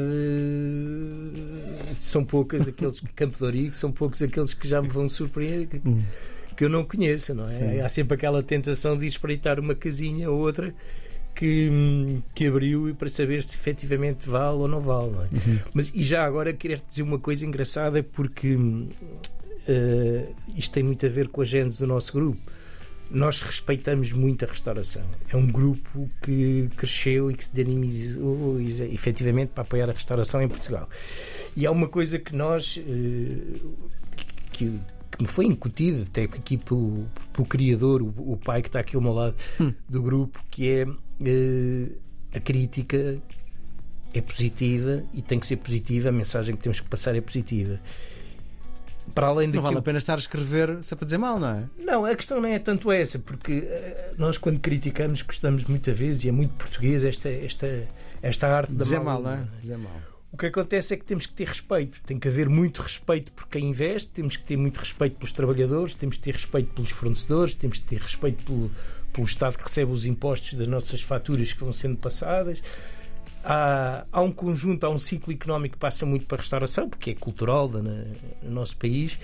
são 1.96 2.24
poucas 2.24 2.68
aqueles 2.68 3.00
que 3.00 3.08
Campo 3.08 3.36
de 3.36 3.44
Ourique, 3.44 3.76
são 3.76 3.90
poucos 3.90 4.22
aqueles 4.22 4.54
que 4.54 4.68
já 4.68 4.80
me 4.80 4.88
vão 4.88 5.08
surpreender. 5.08 5.82
Que, 6.56 6.64
eu 6.64 6.68
não 6.68 6.84
conheço, 6.84 7.34
não 7.34 7.44
é? 7.44 7.46
Sim. 7.46 7.80
Há 7.80 7.88
sempre 7.88 8.14
aquela 8.14 8.42
tentação 8.42 8.96
de 8.96 9.06
espreitar 9.06 9.58
uma 9.58 9.74
casinha 9.74 10.30
ou 10.30 10.38
outra 10.38 10.74
que, 11.34 12.22
que 12.34 12.46
abriu 12.46 12.88
e 12.88 12.94
para 12.94 13.08
saber 13.08 13.42
se 13.42 13.56
efetivamente 13.56 14.28
vale 14.28 14.58
ou 14.58 14.68
não 14.68 14.80
vale, 14.80 15.10
não 15.10 15.22
é? 15.22 15.26
Uhum. 15.26 15.58
Mas 15.74 15.90
e 15.92 16.04
já 16.04 16.24
agora 16.24 16.52
queria 16.52 16.80
dizer 16.88 17.02
uma 17.02 17.18
coisa 17.18 17.44
engraçada 17.44 18.02
porque 18.02 18.56
eh, 19.66 20.28
isto 20.56 20.72
tem 20.72 20.82
muito 20.82 21.04
a 21.04 21.08
ver 21.08 21.28
com 21.28 21.40
a 21.40 21.44
gênese 21.44 21.78
do 21.78 21.86
nosso 21.86 22.12
grupo. 22.12 22.40
Nós 23.10 23.40
respeitamos 23.40 24.12
muito 24.12 24.44
a 24.44 24.48
restauração. 24.48 25.02
É 25.28 25.36
um 25.36 25.46
grupo 25.46 26.08
que 26.22 26.68
cresceu 26.76 27.30
e 27.30 27.34
que 27.34 27.44
se 27.44 27.54
dinamizou 27.54 28.58
efetivamente 28.60 29.50
para 29.50 29.62
apoiar 29.62 29.88
a 29.90 29.92
restauração 29.92 30.40
em 30.40 30.48
Portugal. 30.48 30.88
E 31.56 31.66
há 31.66 31.70
uma 31.70 31.88
coisa 31.88 32.18
que 32.18 32.34
nós 32.34 32.78
eh, 32.78 33.58
que, 34.16 34.26
que 34.52 34.80
me 35.22 35.28
foi 35.28 35.46
incutido 35.46 36.02
até 36.02 36.22
aqui 36.24 36.56
pelo, 36.56 37.06
pelo 37.32 37.46
criador, 37.46 38.02
o, 38.02 38.32
o 38.32 38.36
pai 38.36 38.62
que 38.62 38.68
está 38.68 38.80
aqui 38.80 38.96
ao 38.96 39.02
meu 39.02 39.12
lado 39.12 39.34
do 39.88 40.02
grupo, 40.02 40.38
que 40.50 40.68
é 40.68 40.86
eh, 41.24 41.88
a 42.34 42.40
crítica 42.40 43.16
é 44.12 44.20
positiva 44.20 45.02
e 45.12 45.22
tem 45.22 45.38
que 45.40 45.46
ser 45.46 45.56
positiva, 45.56 46.08
a 46.08 46.12
mensagem 46.12 46.54
que 46.56 46.62
temos 46.62 46.80
que 46.80 46.88
passar 46.88 47.14
é 47.16 47.20
positiva. 47.20 47.78
Para 49.14 49.26
além 49.26 49.46
Não 49.48 49.52
daquilo 49.54 49.62
vale 49.64 49.78
a 49.78 49.82
pena 49.82 49.98
estar 49.98 50.14
a 50.14 50.18
escrever 50.18 50.82
se 50.82 50.94
é 50.94 50.96
para 50.96 51.04
dizer 51.04 51.18
mal, 51.18 51.38
não 51.38 51.48
é? 51.48 51.64
não, 51.78 52.04
a 52.04 52.14
questão 52.16 52.40
não 52.40 52.48
é 52.48 52.58
tanto 52.58 52.90
essa, 52.90 53.18
porque 53.18 53.64
eh, 53.66 54.12
nós 54.16 54.38
quando 54.38 54.58
criticamos 54.60 55.20
gostamos 55.22 55.64
muitas 55.64 55.96
vezes, 55.96 56.24
e 56.24 56.28
é 56.28 56.32
muito 56.32 56.52
português 56.54 57.04
esta, 57.04 57.28
esta, 57.28 57.86
esta 58.22 58.48
arte 58.48 58.72
da 58.72 58.82
Dizer 58.84 59.00
mal- 59.00 59.20
mal, 59.20 59.22
não 59.22 59.42
é? 59.42 59.46
Dizer 59.60 59.76
mal. 59.76 59.92
O 60.34 60.36
que 60.36 60.46
acontece 60.46 60.94
é 60.94 60.96
que 60.96 61.04
temos 61.04 61.26
que 61.26 61.32
ter 61.32 61.46
respeito. 61.46 62.00
Tem 62.04 62.18
que 62.18 62.26
haver 62.26 62.48
muito 62.48 62.82
respeito 62.82 63.30
por 63.30 63.46
quem 63.46 63.66
investe, 63.68 64.08
temos 64.08 64.36
que 64.36 64.42
ter 64.42 64.56
muito 64.56 64.78
respeito 64.78 65.14
pelos 65.14 65.30
trabalhadores, 65.30 65.94
temos 65.94 66.16
que 66.16 66.22
ter 66.24 66.32
respeito 66.32 66.72
pelos 66.74 66.90
fornecedores, 66.90 67.54
temos 67.54 67.78
que 67.78 67.84
ter 67.84 68.00
respeito 68.00 68.42
pelo, 68.42 68.68
pelo 69.12 69.24
Estado 69.28 69.56
que 69.56 69.62
recebe 69.62 69.92
os 69.92 70.04
impostos 70.04 70.54
das 70.54 70.66
nossas 70.66 71.02
faturas 71.02 71.52
que 71.52 71.60
vão 71.60 71.72
sendo 71.72 71.96
passadas. 71.98 72.60
Há, 73.44 74.06
há 74.10 74.20
um 74.22 74.32
conjunto, 74.32 74.82
há 74.82 74.90
um 74.90 74.98
ciclo 74.98 75.32
económico 75.32 75.74
que 75.76 75.78
passa 75.78 76.04
muito 76.04 76.26
para 76.26 76.38
a 76.38 76.40
restauração, 76.40 76.88
porque 76.90 77.12
é 77.12 77.14
cultural 77.14 77.68
na- 77.68 77.80
no 78.42 78.50
nosso 78.50 78.76
país 78.76 79.16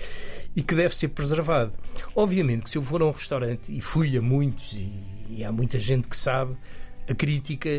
e 0.55 0.63
que 0.63 0.73
deve 0.73 0.95
ser 0.95 1.09
preservado. 1.09 1.73
Obviamente 2.15 2.63
que 2.63 2.69
se 2.69 2.77
eu 2.77 2.83
for 2.83 3.01
a 3.01 3.05
um 3.07 3.11
restaurante, 3.11 3.63
e 3.67 3.81
fui 3.81 4.15
a 4.15 4.21
muitos, 4.21 4.71
e, 4.71 4.89
e 5.29 5.43
há 5.43 5.51
muita 5.51 5.77
gente 5.77 6.07
que 6.07 6.15
sabe, 6.15 6.55
a 7.09 7.13
crítica, 7.13 7.69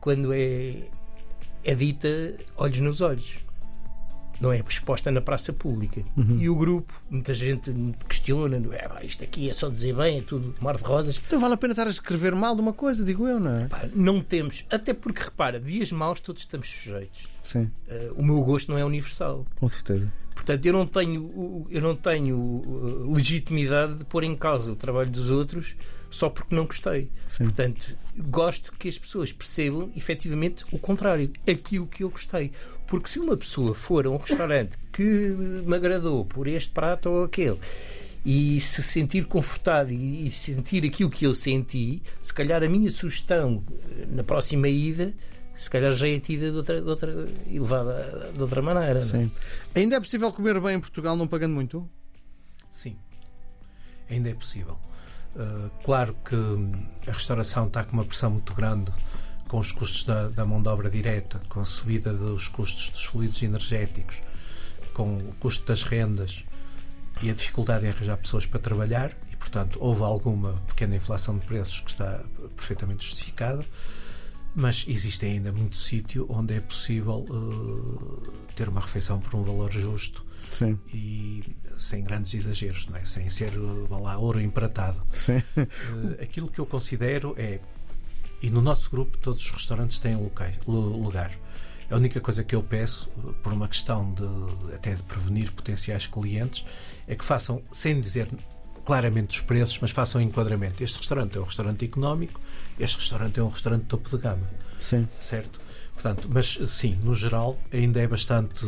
quando 0.00 0.32
é, 0.32 0.72
é 1.70 1.74
dita 1.74 2.08
olhos 2.56 2.80
nos 2.80 3.00
olhos. 3.00 3.36
Não 4.40 4.52
é 4.52 4.62
exposta 4.68 5.10
na 5.10 5.20
praça 5.20 5.52
pública. 5.52 6.00
E 6.38 6.48
o 6.48 6.54
grupo, 6.54 6.94
muita 7.10 7.34
gente 7.34 7.70
me 7.70 7.92
questiona: 8.08 8.56
é, 8.72 8.86
pá, 8.88 9.02
isto 9.02 9.24
aqui 9.24 9.50
é 9.50 9.52
só 9.52 9.68
dizer 9.68 9.96
bem, 9.96 10.18
é 10.18 10.22
tudo 10.22 10.54
mar 10.60 10.76
de 10.76 10.84
rosas. 10.84 11.20
Então 11.26 11.40
vale 11.40 11.54
a 11.54 11.56
pena 11.56 11.72
estar 11.72 11.88
a 11.88 11.90
escrever 11.90 12.36
mal 12.36 12.54
de 12.54 12.60
uma 12.60 12.72
coisa, 12.72 13.04
digo 13.04 13.26
eu, 13.26 13.40
não 13.40 13.50
é? 13.50 13.68
Não 13.92 14.22
temos, 14.22 14.64
até 14.70 14.94
porque 14.94 15.22
repara, 15.22 15.58
dias 15.58 15.90
maus 15.90 16.20
todos 16.20 16.42
estamos 16.42 16.68
sujeitos. 16.68 17.26
Sim, 17.42 17.68
Eh, 17.88 18.12
o 18.14 18.22
meu 18.22 18.40
gosto 18.42 18.70
não 18.70 18.78
é 18.78 18.84
universal. 18.84 19.44
com 19.58 19.66
certeza. 19.68 20.10
Portanto, 20.36 20.64
eu 20.64 20.72
não 20.72 20.86
tenho, 20.86 21.66
eu 21.68 21.80
não 21.82 21.96
tenho 21.96 22.36
uh, 22.38 23.12
legitimidade 23.12 23.94
de 23.96 24.04
pôr 24.04 24.22
em 24.22 24.36
causa 24.36 24.70
o 24.70 24.76
trabalho 24.76 25.10
dos 25.10 25.30
outros 25.30 25.74
só 26.10 26.28
porque 26.28 26.54
não 26.54 26.66
gostei. 26.66 27.10
Sim. 27.26 27.44
Portanto, 27.44 27.96
gosto 28.16 28.72
que 28.72 28.88
as 28.88 28.98
pessoas 28.98 29.32
percebam 29.32 29.90
efetivamente 29.96 30.64
o 30.72 30.78
contrário, 30.78 31.30
aquilo 31.48 31.86
que 31.86 32.04
eu 32.04 32.10
gostei. 32.10 32.52
Porque 32.86 33.08
se 33.08 33.18
uma 33.18 33.36
pessoa 33.36 33.74
for 33.74 34.06
a 34.06 34.10
um 34.10 34.16
restaurante 34.16 34.76
que 34.92 35.02
me 35.02 35.76
agradou 35.76 36.24
por 36.24 36.46
este 36.46 36.70
prato 36.70 37.10
ou 37.10 37.24
aquele 37.24 37.58
e 38.24 38.60
se 38.60 38.82
sentir 38.82 39.26
confortado 39.26 39.92
e 39.92 40.30
sentir 40.30 40.84
aquilo 40.84 41.10
que 41.10 41.26
eu 41.26 41.34
senti, 41.34 42.02
se 42.22 42.32
calhar 42.32 42.62
a 42.62 42.68
minha 42.68 42.90
sugestão 42.90 43.62
eh, 43.70 44.06
na 44.10 44.24
próxima 44.24 44.68
ida, 44.68 45.14
se 45.54 45.68
calhar 45.68 45.92
já 45.92 46.08
é 46.08 46.18
tida 46.18 46.50
de 46.50 46.56
outra, 46.56 46.80
de 46.80 46.88
outra, 46.88 47.28
e 47.46 47.58
levada 47.58 48.30
de 48.34 48.42
outra 48.42 48.62
maneira. 48.62 48.98
é? 48.98 49.02
Sim. 49.02 49.30
Ainda 49.74 49.96
é 49.96 50.00
possível 50.00 50.32
comer 50.32 50.60
bem 50.60 50.76
em 50.76 50.80
Portugal 50.80 51.16
não 51.16 51.26
pagando 51.26 51.54
muito? 51.54 51.88
Sim, 52.70 52.96
ainda 54.10 54.30
é 54.30 54.34
possível. 54.34 54.78
Uh, 55.38 55.70
claro 55.84 56.16
que 56.24 56.34
a 57.08 57.12
restauração 57.12 57.68
está 57.68 57.84
com 57.84 57.92
uma 57.92 58.04
pressão 58.04 58.30
muito 58.32 58.52
grande 58.54 58.92
com 59.46 59.58
os 59.58 59.70
custos 59.70 60.04
da, 60.04 60.28
da, 60.28 60.44
mão 60.44 60.60
de 60.60 60.68
obra 60.68 60.90
direta, 60.90 61.40
com 61.48 61.60
a 61.60 61.64
subida 61.64 62.12
dos 62.12 62.48
custos 62.48 62.90
dos 62.90 63.04
fluidos 63.04 63.40
energéticos, 63.42 64.20
com 64.92 65.16
o 65.16 65.34
custo 65.40 65.64
das 65.66 65.84
rendas 65.84 66.44
e 67.22 67.30
a 67.30 67.34
dificuldade 67.34 67.86
em 67.86 67.88
arranjar 67.88 68.18
pessoas 68.18 68.46
para 68.46 68.58
trabalhar, 68.58 69.12
e 69.32 69.36
portanto 69.36 69.78
houve 69.80 70.02
alguma 70.02 70.52
pequena 70.66 70.96
inflação 70.96 71.38
de 71.38 71.46
preços 71.46 71.80
que 71.80 71.90
está 71.90 72.20
perfeitamente 72.56 73.06
justificada, 73.06 73.64
mas 74.54 74.84
existe 74.88 75.24
ainda 75.24 75.52
muito 75.52 75.76
sítio 75.76 76.26
onde 76.28 76.54
é 76.54 76.60
possível 76.60 77.24
uh, 77.30 78.32
ter 78.56 78.68
uma 78.68 78.80
refeição 78.80 79.20
por 79.20 79.34
um 79.36 79.44
valor 79.44 79.70
justo 79.70 80.27
Sim. 80.50 80.78
e 80.92 81.42
sem 81.78 82.02
grandes 82.02 82.34
exageros, 82.34 82.86
não 82.88 82.96
é? 82.96 83.04
sem 83.04 83.28
ser 83.30 83.52
lá, 83.90 84.18
ouro 84.18 84.40
empratado. 84.40 85.00
Sim. 85.12 85.38
Uh, 85.56 86.22
aquilo 86.22 86.48
que 86.48 86.58
eu 86.58 86.66
considero 86.66 87.34
é, 87.36 87.60
e 88.42 88.50
no 88.50 88.60
nosso 88.60 88.90
grupo 88.90 89.16
todos 89.18 89.44
os 89.44 89.50
restaurantes 89.50 89.98
têm 89.98 90.16
lugar. 90.66 91.32
A 91.90 91.96
única 91.96 92.20
coisa 92.20 92.44
que 92.44 92.54
eu 92.54 92.62
peço, 92.62 93.08
por 93.42 93.52
uma 93.52 93.66
questão 93.66 94.12
de 94.12 94.74
até 94.74 94.94
de 94.94 95.02
prevenir 95.04 95.50
potenciais 95.52 96.06
clientes, 96.06 96.64
é 97.06 97.14
que 97.14 97.24
façam, 97.24 97.62
sem 97.72 97.98
dizer 98.00 98.28
claramente 98.84 99.36
os 99.36 99.40
preços, 99.40 99.78
mas 99.80 99.90
façam 99.90 100.20
enquadramento. 100.20 100.82
Este 100.82 100.98
restaurante 100.98 101.36
é 101.36 101.40
um 101.40 101.44
restaurante 101.44 101.84
económico, 101.84 102.40
este 102.78 102.98
restaurante 102.98 103.40
é 103.40 103.42
um 103.42 103.48
restaurante 103.48 103.84
topo 103.84 104.08
de 104.08 104.18
gama. 104.18 104.46
Sim. 104.78 105.08
Certo? 105.20 105.67
Portanto, 106.00 106.28
mas 106.32 106.56
sim, 106.68 106.96
no 107.02 107.12
geral, 107.12 107.58
ainda 107.72 108.00
é 108.00 108.06
bastante 108.06 108.64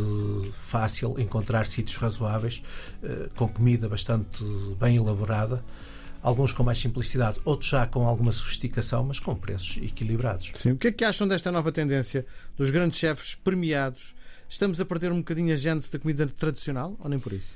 fácil 0.52 1.14
encontrar 1.16 1.68
sítios 1.68 1.96
razoáveis, 1.96 2.60
eh, 3.04 3.28
com 3.36 3.46
comida 3.46 3.88
bastante 3.88 4.42
bem 4.80 4.96
elaborada, 4.96 5.62
alguns 6.24 6.50
com 6.50 6.64
mais 6.64 6.78
simplicidade, 6.78 7.40
outros 7.44 7.70
já 7.70 7.86
com 7.86 8.04
alguma 8.08 8.32
sofisticação, 8.32 9.04
mas 9.04 9.20
com 9.20 9.36
preços 9.36 9.76
equilibrados. 9.76 10.50
Sim. 10.54 10.72
O 10.72 10.76
que 10.76 10.88
é 10.88 10.92
que 10.92 11.04
acham 11.04 11.28
desta 11.28 11.52
nova 11.52 11.70
tendência 11.70 12.26
dos 12.58 12.72
grandes 12.72 12.98
chefes 12.98 13.36
premiados? 13.36 14.12
Estamos 14.48 14.80
a 14.80 14.84
perder 14.84 15.12
um 15.12 15.18
bocadinho 15.18 15.54
a 15.54 15.56
gente 15.56 15.88
da 15.88 16.00
comida 16.00 16.26
tradicional 16.26 16.96
ou 16.98 17.08
nem 17.08 17.20
por 17.20 17.32
isso? 17.32 17.54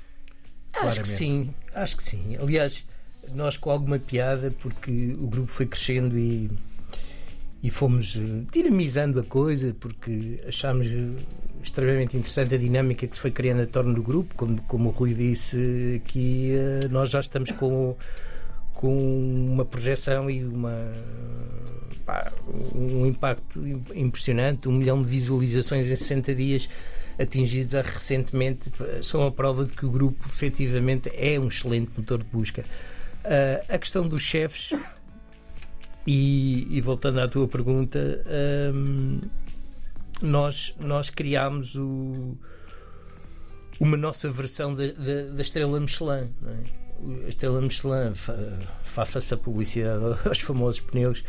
Acho 0.73 1.01
que 1.01 1.09
sim, 1.09 1.53
acho 1.73 1.97
que 1.97 2.03
sim. 2.03 2.37
Aliás, 2.37 2.85
nós 3.33 3.57
com 3.57 3.71
alguma 3.71 3.99
piada, 3.99 4.51
porque 4.51 5.17
o 5.19 5.27
grupo 5.27 5.51
foi 5.51 5.65
crescendo 5.65 6.17
e 6.17 6.49
e 7.61 7.69
fomos 7.69 8.15
eh, 8.15 8.43
dinamizando 8.51 9.19
a 9.19 9.23
coisa 9.23 9.75
porque 9.79 10.39
achámos 10.47 10.87
eh, 10.87 11.09
extremamente 11.63 12.15
interessante 12.15 12.53
a 12.53 12.57
dinâmica 12.57 13.07
que 13.07 13.15
se 13.15 13.21
foi 13.21 13.31
criando 13.31 13.63
em 13.63 13.65
torno 13.65 13.93
do 13.93 14.03
grupo. 14.03 14.35
Como, 14.35 14.61
como 14.63 14.89
o 14.89 14.91
Rui 14.91 15.13
disse 15.13 16.01
aqui, 16.03 16.53
eh, 16.53 16.87
nós 16.89 17.09
já 17.09 17.19
estamos 17.19 17.51
com, 17.51 17.95
com 18.73 19.51
uma 19.51 19.65
projeção 19.65 20.29
e 20.29 20.43
uma, 20.43 20.93
pá, 22.05 22.31
um 22.75 23.05
impacto 23.05 23.59
impressionante, 23.95 24.69
um 24.69 24.73
milhão 24.73 25.01
de 25.01 25.07
visualizações 25.07 25.87
em 25.87 25.95
60 25.95 26.35
dias 26.35 26.69
atingidos 27.17 27.71
recentemente 27.71 28.69
são 29.01 29.25
a 29.25 29.31
prova 29.31 29.63
de 29.63 29.71
que 29.71 29.85
o 29.85 29.89
grupo 29.89 30.27
efetivamente 30.27 31.09
é 31.15 31.39
um 31.39 31.47
excelente 31.47 31.91
motor 31.97 32.19
de 32.19 32.25
busca. 32.25 32.65
Uh, 33.23 33.73
a 33.73 33.77
questão 33.79 34.07
dos 34.07 34.21
chefes 34.21 34.71
e, 36.05 36.67
e, 36.69 36.81
voltando 36.81 37.19
à 37.19 37.27
tua 37.27 37.47
pergunta, 37.47 38.23
hum, 38.75 39.19
nós, 40.21 40.75
nós 40.79 41.09
criámos 41.09 41.75
o, 41.75 42.37
uma 43.79 43.97
nossa 43.97 44.29
versão 44.29 44.75
da, 44.75 45.41
estrela 45.41 45.79
Michelin. 45.79 46.29
É? 46.45 47.25
A 47.25 47.29
estrela 47.29 47.61
Michelin, 47.61 48.13
faça-se 48.83 49.33
a 49.33 49.37
publicidade 49.37 50.03
aos 50.25 50.39
famosos 50.39 50.81
pneus. 50.81 51.23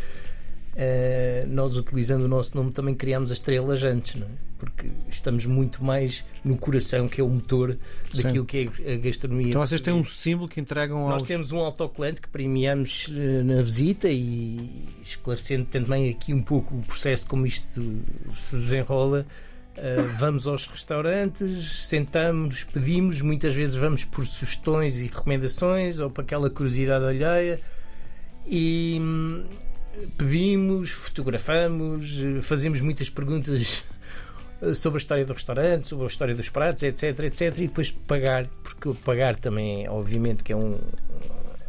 Uh, 0.76 1.48
nós, 1.48 1.76
utilizando 1.76 2.24
o 2.24 2.28
nosso 2.28 2.54
nome, 2.54 2.70
também 2.70 2.94
criámos 2.94 3.32
as 3.32 3.38
estrelas 3.38 3.82
antes, 3.82 4.14
não 4.14 4.26
é? 4.26 4.46
porque 4.58 4.90
estamos 5.08 5.44
muito 5.46 5.84
mais 5.84 6.24
no 6.44 6.56
coração, 6.56 7.08
que 7.08 7.20
é 7.20 7.24
o 7.24 7.28
motor 7.28 7.76
daquilo 8.14 8.46
Sim. 8.50 8.68
que 8.68 8.70
é 8.84 8.94
a 8.94 8.96
gastronomia. 8.96 9.48
Então 9.48 9.60
vocês 9.60 9.80
têm 9.80 9.92
um 9.92 10.04
símbolo 10.04 10.48
que 10.48 10.60
entregam 10.60 11.00
aos... 11.00 11.10
Nós 11.10 11.22
temos 11.22 11.52
um 11.52 11.58
autocolante 11.58 12.20
que 12.20 12.28
premiamos 12.28 13.10
eh, 13.14 13.42
na 13.42 13.60
visita 13.62 14.08
e 14.08 14.86
esclarecendo 15.02 15.66
também 15.66 16.10
aqui 16.10 16.32
um 16.32 16.42
pouco 16.42 16.74
o 16.74 16.82
processo 16.82 17.26
como 17.26 17.46
isto 17.46 17.82
se 18.34 18.56
desenrola. 18.56 19.26
Uh, 19.76 20.08
vamos 20.18 20.46
aos 20.46 20.66
restaurantes, 20.66 21.86
sentamos, 21.86 22.64
pedimos, 22.64 23.20
muitas 23.20 23.54
vezes 23.54 23.74
vamos 23.74 24.06
por 24.06 24.26
sugestões 24.26 24.98
e 24.98 25.02
recomendações 25.02 25.98
ou 25.98 26.08
para 26.08 26.22
aquela 26.22 26.48
curiosidade 26.48 27.04
alheia 27.04 27.60
e 28.46 28.96
hum, 28.98 29.44
pedimos, 30.16 30.90
fotografamos, 30.90 32.18
fazemos 32.42 32.80
muitas 32.80 33.10
perguntas 33.10 33.84
eh, 34.62 34.74
sobre 34.74 34.96
a 34.96 35.00
história 35.00 35.24
do 35.24 35.32
restaurante, 35.32 35.88
sobre 35.88 36.04
a 36.04 36.08
história 36.08 36.34
dos 36.34 36.48
pratos, 36.48 36.82
etc, 36.82 37.18
etc, 37.20 37.58
e 37.58 37.66
depois 37.68 37.90
pagar, 37.90 38.46
porque 38.62 38.92
pagar 39.04 39.36
também, 39.36 39.88
obviamente, 39.88 40.42
que 40.42 40.52
é 40.52 40.56
um, 40.56 40.78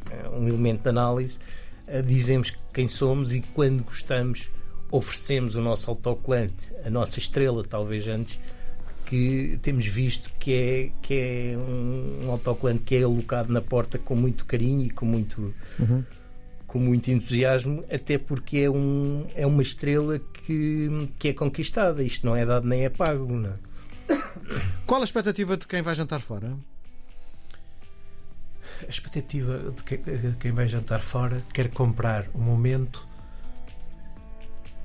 é 0.09 0.29
um 0.29 0.47
elemento 0.47 0.83
de 0.83 0.89
análise, 0.89 1.37
eh, 1.87 2.01
dizemos 2.01 2.53
quem 2.73 2.87
somos 2.87 3.33
e 3.33 3.41
quando 3.53 3.83
gostamos 3.83 4.49
oferecemos 4.89 5.55
o 5.55 5.61
nosso 5.61 5.89
autocolante, 5.89 6.73
a 6.85 6.89
nossa 6.89 7.19
estrela, 7.19 7.63
talvez 7.63 8.07
antes, 8.07 8.39
que 9.05 9.59
temos 9.61 9.85
visto 9.85 10.31
que 10.39 10.53
é, 10.53 10.91
que 11.01 11.13
é 11.13 11.57
um 11.57 12.31
autocolante 12.31 12.83
que 12.83 12.95
é 12.95 13.03
alocado 13.03 13.51
na 13.51 13.61
porta 13.61 13.97
com 13.97 14.15
muito 14.15 14.45
carinho 14.45 14.85
e 14.85 14.89
com 14.89 15.05
muito. 15.05 15.53
Uhum 15.79 16.03
com 16.67 16.79
muito 16.79 17.09
entusiasmo, 17.09 17.83
até 17.89 18.17
porque 18.17 18.57
é, 18.57 18.69
um, 18.69 19.25
é 19.33 19.47
uma 19.47 19.61
estrela 19.61 20.19
que, 20.19 21.09
que 21.17 21.29
é 21.29 21.33
conquistada. 21.33 22.03
Isto 22.03 22.25
não 22.25 22.35
é 22.35 22.45
dado 22.45 22.67
nem 22.67 22.83
é 22.83 22.89
pago. 22.89 23.25
Não 23.25 23.49
é? 23.49 23.67
Qual 24.85 25.01
a 25.01 25.03
expectativa 25.03 25.55
de 25.55 25.65
quem 25.65 25.81
vai 25.81 25.95
jantar 25.95 26.19
fora? 26.19 26.55
A 28.85 28.89
expectativa 28.89 29.73
de 29.73 30.35
quem 30.39 30.51
vai 30.51 30.67
jantar 30.67 30.99
fora 30.99 31.41
quer 31.53 31.69
comprar 31.69 32.27
um 32.35 32.41
momento 32.41 33.03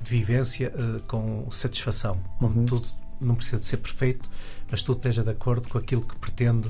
de 0.01 0.09
vivência 0.09 0.73
uh, 0.75 0.99
com 1.07 1.49
satisfação, 1.51 2.21
onde 2.41 2.59
uhum. 2.59 2.65
tudo 2.65 2.87
não 3.21 3.35
precisa 3.35 3.59
de 3.59 3.65
ser 3.65 3.77
perfeito, 3.77 4.29
mas 4.69 4.81
tudo 4.81 4.97
esteja 4.97 5.23
de 5.23 5.29
acordo 5.29 5.69
com 5.69 5.77
aquilo 5.77 6.01
que 6.01 6.15
pretende 6.15 6.69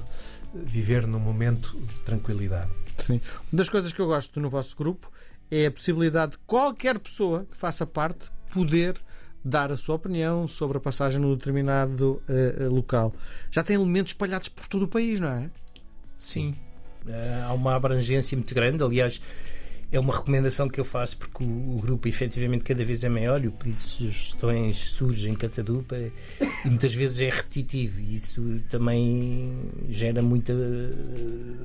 viver 0.53 1.07
num 1.07 1.19
momento 1.19 1.75
de 1.75 1.93
tranquilidade. 2.01 2.82
Sim. 2.97 3.21
Uma 3.51 3.57
das 3.57 3.69
coisas 3.69 3.91
que 3.91 3.99
eu 3.99 4.07
gosto 4.07 4.39
no 4.39 4.49
vosso 4.49 4.75
grupo 4.75 5.11
é 5.49 5.67
a 5.67 5.71
possibilidade 5.71 6.33
de 6.33 6.37
qualquer 6.39 6.99
pessoa 6.99 7.45
que 7.49 7.57
faça 7.57 7.85
parte 7.85 8.31
poder 8.51 8.99
dar 9.43 9.71
a 9.71 9.77
sua 9.77 9.95
opinião 9.95 10.47
sobre 10.47 10.77
a 10.77 10.81
passagem 10.81 11.19
num 11.19 11.35
determinado 11.35 12.21
uh, 12.29 12.73
local. 12.73 13.13
Já 13.51 13.61
tem 13.61 13.75
elementos 13.75 14.11
espalhados 14.11 14.47
por 14.47 14.67
todo 14.67 14.83
o 14.83 14.87
país, 14.87 15.19
não 15.19 15.29
é? 15.29 15.49
Sim. 16.19 16.55
Uh, 17.05 17.45
há 17.45 17.53
uma 17.53 17.75
abrangência 17.75 18.37
muito 18.37 18.53
grande. 18.55 18.81
Aliás, 18.81 19.21
é 19.93 19.99
uma 19.99 20.13
recomendação 20.13 20.67
que 20.67 20.79
eu 20.79 20.83
faço 20.83 21.17
porque 21.17 21.43
o, 21.43 21.47
o, 21.75 21.79
grupo 21.79 22.07
efetivamente 22.07 22.63
cada 22.63 22.83
vez 22.83 23.03
é 23.03 23.09
maior 23.09 23.43
e 23.43 23.47
o 23.47 23.51
pedido 23.51 23.77
de 23.77 23.81
sugestões 23.83 24.77
surge 24.77 25.29
em 25.29 25.35
catadupa 25.35 25.95
e 25.95 26.11
muitas 26.67 26.93
vezes 26.93 27.21
é 27.21 27.29
repetitivo 27.29 28.01
e 28.01 28.15
isso 28.15 28.59
também 28.69 29.55
gera 29.89 30.21
muita, 30.21 30.53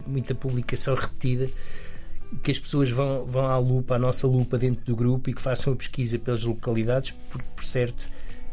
muita 0.06 0.34
publicação 0.34 0.94
repetida 0.94 1.48
que 2.42 2.50
as 2.50 2.58
pessoas 2.58 2.90
vão, 2.90 3.24
vão 3.24 3.46
à 3.46 3.56
lupa, 3.56 3.94
à 3.94 3.98
nossa 3.98 4.26
lupa 4.26 4.58
dentro 4.58 4.84
do 4.84 4.94
grupo 4.94 5.30
e 5.30 5.34
que 5.34 5.40
façam 5.40 5.72
a 5.72 5.76
pesquisa 5.76 6.18
pelas 6.18 6.44
localidades, 6.44 7.14
porque 7.30 7.48
por 7.56 7.64
certo 7.64 8.06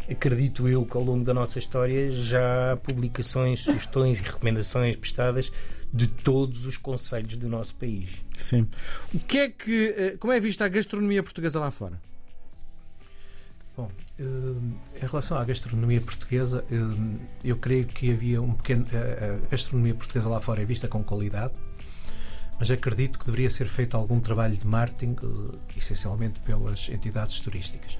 acredito 0.09 0.67
eu 0.67 0.85
que 0.85 0.95
ao 0.95 1.03
longo 1.03 1.23
da 1.23 1.33
nossa 1.33 1.59
história 1.59 2.11
já 2.11 2.73
há 2.73 2.77
publicações, 2.77 3.61
sugestões 3.61 4.19
e 4.19 4.21
recomendações 4.21 4.95
prestadas 4.95 5.51
de 5.95 6.07
todos 6.07 6.65
os 6.65 6.77
conselhos 6.77 7.37
do 7.37 7.47
nosso 7.47 7.75
país. 7.75 8.11
Sim. 8.39 8.67
O 9.13 9.19
que 9.19 9.37
é 9.37 9.49
que, 9.49 9.95
eh, 9.97 10.17
como 10.19 10.33
é 10.33 10.39
vista 10.39 10.65
a 10.65 10.67
gastronomia 10.67 11.23
portuguesa 11.23 11.59
lá 11.59 11.71
fora? 11.71 11.99
Bom, 13.77 13.89
eh, 14.19 14.23
em 15.01 15.07
relação 15.07 15.37
à 15.37 15.45
gastronomia 15.45 16.01
portuguesa, 16.01 16.65
eh, 16.69 17.19
eu 17.43 17.57
creio 17.57 17.85
que 17.85 18.11
havia 18.11 18.41
um 18.41 18.53
pequeno. 18.53 18.85
A 18.91 19.47
gastronomia 19.49 19.95
portuguesa 19.95 20.27
lá 20.27 20.41
fora 20.41 20.61
é 20.61 20.65
vista 20.65 20.87
com 20.89 21.01
qualidade, 21.01 21.53
mas 22.59 22.69
acredito 22.69 23.17
que 23.17 23.25
deveria 23.25 23.49
ser 23.49 23.67
feito 23.67 23.95
algum 23.95 24.19
trabalho 24.19 24.55
de 24.55 24.67
marketing, 24.67 25.15
essencialmente 25.77 26.41
pelas 26.41 26.89
entidades 26.89 27.39
turísticas. 27.39 27.97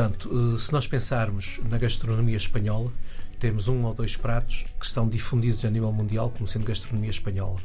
Portanto, 0.00 0.58
se 0.58 0.72
nós 0.72 0.86
pensarmos 0.86 1.60
na 1.68 1.76
gastronomia 1.76 2.36
espanhola, 2.38 2.90
temos 3.38 3.68
um 3.68 3.84
ou 3.84 3.92
dois 3.92 4.16
pratos 4.16 4.64
que 4.78 4.86
estão 4.86 5.06
difundidos 5.06 5.62
a 5.62 5.68
nível 5.68 5.92
mundial 5.92 6.30
como 6.30 6.48
sendo 6.48 6.64
gastronomia 6.64 7.10
espanhola. 7.10 7.58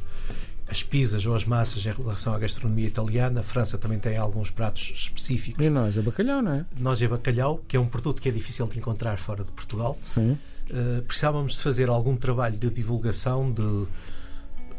As 0.68 0.82
pizzas 0.82 1.24
ou 1.24 1.34
as 1.34 1.46
massas 1.46 1.86
em 1.86 1.92
relação 1.92 2.34
à 2.34 2.38
gastronomia 2.38 2.86
italiana, 2.86 3.40
a 3.40 3.42
França 3.42 3.78
também 3.78 3.98
tem 3.98 4.18
alguns 4.18 4.50
pratos 4.50 4.92
específicos. 4.94 5.64
E 5.64 5.70
nós 5.70 5.96
é 5.96 6.02
bacalhau, 6.02 6.42
não 6.42 6.52
é? 6.52 6.66
Nós 6.78 7.00
é 7.00 7.08
bacalhau, 7.08 7.58
que 7.66 7.74
é 7.74 7.80
um 7.80 7.88
produto 7.88 8.20
que 8.20 8.28
é 8.28 8.32
difícil 8.32 8.66
de 8.66 8.78
encontrar 8.78 9.16
fora 9.16 9.42
de 9.42 9.50
Portugal. 9.52 9.98
Sim. 10.04 10.38
Uh, 10.68 11.00
precisávamos 11.06 11.52
de 11.52 11.60
fazer 11.60 11.88
algum 11.88 12.16
trabalho 12.16 12.58
de 12.58 12.68
divulgação 12.68 13.50
de 13.50 13.86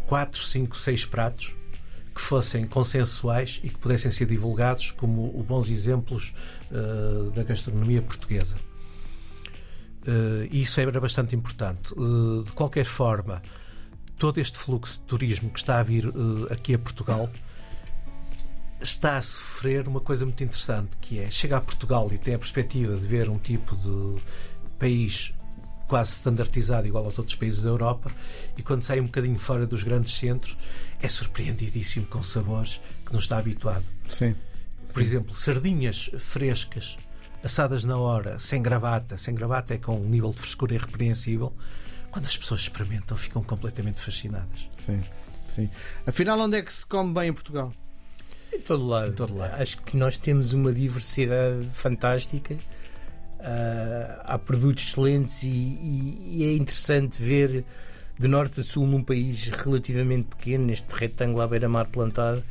4, 0.05 0.39
5, 0.39 0.77
6 0.77 1.05
pratos 1.07 1.55
que 2.17 2.21
fossem 2.23 2.65
consensuais 2.65 3.61
e 3.63 3.69
que 3.69 3.77
pudessem 3.77 4.09
ser 4.09 4.25
divulgados 4.25 4.89
como 4.89 5.31
bons 5.43 5.69
exemplos 5.69 6.33
uh, 6.71 7.29
da 7.29 7.43
gastronomia 7.43 8.01
portuguesa. 8.01 8.55
Uh, 10.01 10.47
isso 10.51 10.81
era 10.81 10.99
bastante 10.99 11.35
importante. 11.35 11.93
Uh, 11.93 12.41
de 12.41 12.51
qualquer 12.53 12.85
forma, 12.85 13.39
todo 14.17 14.39
este 14.39 14.57
fluxo 14.57 14.99
de 14.99 15.05
turismo 15.05 15.51
que 15.51 15.59
está 15.59 15.77
a 15.79 15.83
vir 15.83 16.11
aqui 16.49 16.73
a 16.73 16.79
Portugal 16.79 17.29
está 18.81 19.17
a 19.17 19.21
sofrer 19.21 19.87
uma 19.87 20.01
coisa 20.01 20.25
muito 20.25 20.43
interessante, 20.43 20.97
que 20.99 21.19
é 21.19 21.29
chegar 21.29 21.57
a 21.57 21.61
Portugal 21.61 22.09
e 22.11 22.17
tem 22.17 22.33
a 22.33 22.39
perspectiva 22.39 22.95
de 22.95 23.05
ver 23.05 23.29
um 23.29 23.37
tipo 23.37 23.75
de 23.75 24.19
país 24.79 25.35
quase 25.87 26.11
standardizado, 26.11 26.87
igual 26.87 27.05
aos 27.05 27.17
outros 27.17 27.35
países 27.35 27.61
da 27.61 27.69
Europa, 27.69 28.11
e 28.57 28.61
quando 28.61 28.83
sai 28.83 28.99
um 28.99 29.05
bocadinho 29.05 29.39
fora 29.39 29.65
dos 29.65 29.83
grandes 29.83 30.13
centros, 30.17 30.57
é 31.01 31.07
surpreendidíssimo 31.07 32.05
com 32.07 32.21
sabores 32.21 32.81
que 33.05 33.13
não 33.13 33.19
está 33.19 33.37
habituado. 33.37 33.83
Sim. 34.07 34.35
Por 34.93 35.01
exemplo, 35.01 35.35
sardinhas 35.35 36.09
frescas, 36.17 36.97
assadas 37.43 37.83
na 37.83 37.97
hora, 37.97 38.39
sem 38.39 38.61
gravata, 38.61 39.17
sem 39.17 39.33
gravata 39.33 39.73
é 39.73 39.77
com 39.77 39.97
um 39.97 40.03
nível 40.03 40.31
de 40.31 40.37
frescura 40.37 40.75
irrepreensível. 40.75 41.53
Quando 42.11 42.25
as 42.25 42.37
pessoas 42.37 42.61
experimentam, 42.61 43.15
ficam 43.15 43.43
completamente 43.43 43.99
fascinadas. 43.99 44.67
Sim, 44.75 45.01
sim. 45.47 45.69
Afinal, 46.05 46.39
onde 46.39 46.57
é 46.57 46.61
que 46.61 46.73
se 46.73 46.85
come 46.85 47.13
bem 47.13 47.29
em 47.29 47.33
Portugal? 47.33 47.73
Em 48.51 48.59
todo 48.59 48.87
lado. 48.87 49.11
Em 49.11 49.13
todo 49.13 49.35
lado. 49.35 49.61
Acho 49.61 49.77
que 49.81 49.95
nós 49.97 50.17
temos 50.17 50.53
uma 50.53 50.73
diversidade 50.73 51.65
fantástica. 51.73 52.57
Há 54.23 54.37
produtos 54.37 54.87
excelentes 54.87 55.43
e, 55.43 55.49
e, 55.49 56.37
e, 56.37 56.43
é 56.43 56.53
interessante 56.55 57.21
ver 57.21 57.63
de 58.19 58.27
norte 58.27 58.59
a 58.59 58.63
sul 58.63 58.85
num 58.87 59.03
país 59.03 59.47
relativamente 59.47 60.27
pequeno, 60.29 60.65
neste 60.65 60.87
retângulo 60.93 61.41
à 61.41 61.47
beira-mar 61.47 61.85
plantado, 61.87 62.43